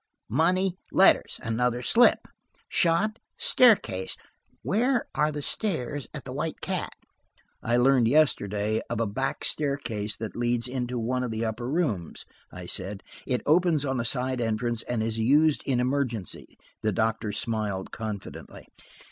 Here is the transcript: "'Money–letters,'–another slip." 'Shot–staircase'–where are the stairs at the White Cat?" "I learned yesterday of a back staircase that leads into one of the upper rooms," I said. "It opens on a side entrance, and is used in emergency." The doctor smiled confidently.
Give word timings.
"'Money–letters,'–another 0.29 1.83
slip." 1.83 2.21
'Shot–staircase'–where 2.69 5.05
are 5.13 5.31
the 5.31 5.43
stairs 5.43 6.07
at 6.11 6.25
the 6.25 6.33
White 6.33 6.59
Cat?" 6.59 6.93
"I 7.61 7.77
learned 7.77 8.07
yesterday 8.07 8.81
of 8.89 8.99
a 8.99 9.05
back 9.05 9.43
staircase 9.45 10.17
that 10.17 10.35
leads 10.35 10.67
into 10.67 10.97
one 10.97 11.21
of 11.21 11.29
the 11.29 11.45
upper 11.45 11.69
rooms," 11.69 12.25
I 12.51 12.65
said. 12.65 13.03
"It 13.27 13.41
opens 13.45 13.85
on 13.85 13.99
a 13.99 14.03
side 14.05 14.41
entrance, 14.41 14.81
and 14.81 15.03
is 15.03 15.19
used 15.19 15.61
in 15.67 15.79
emergency." 15.79 16.57
The 16.81 16.91
doctor 16.93 17.31
smiled 17.31 17.91
confidently. 17.91 18.65